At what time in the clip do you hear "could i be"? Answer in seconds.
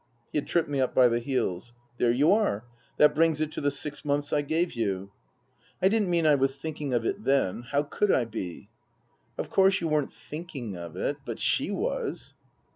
7.83-8.71